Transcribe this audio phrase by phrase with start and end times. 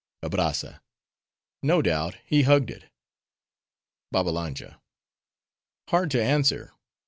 [0.23, 2.85] ABRAZZA—No doubt, he hugged it.
[4.11, 6.73] BABBALANJA—Hard to answer.